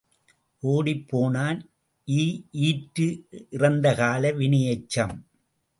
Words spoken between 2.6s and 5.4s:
ஈற்று இறந்தகால வினையெச்சம்.